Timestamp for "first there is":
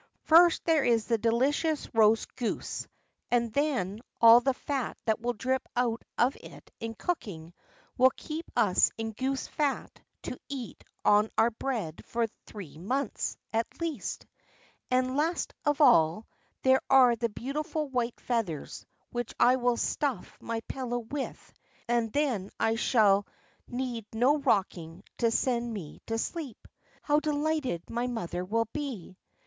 0.23-1.05